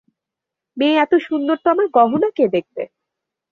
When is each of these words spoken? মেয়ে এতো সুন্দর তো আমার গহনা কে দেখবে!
মেয়ে 0.77 0.99
এতো 1.03 1.17
সুন্দর 1.27 1.57
তো 1.63 1.67
আমার 1.73 1.87
গহনা 1.97 2.29
কে 2.37 2.45
দেখবে! 2.55 2.83